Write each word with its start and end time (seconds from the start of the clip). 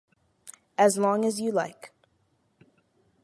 As 0.79 0.97
long 0.97 1.25
as 1.25 1.39
you 1.39 1.51
like. 1.51 1.93